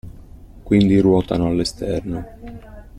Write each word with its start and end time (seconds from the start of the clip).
Quindi 0.63 0.99
ruotano 0.99 1.45
all'esterno. 1.45 2.79